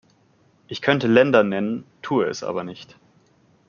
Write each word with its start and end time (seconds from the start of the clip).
Ich 0.67 0.81
könnte 0.81 1.05
Länder 1.05 1.43
nennen, 1.43 1.83
tue 2.01 2.25
es 2.25 2.41
aber 2.43 2.63
nicht. 2.63 2.97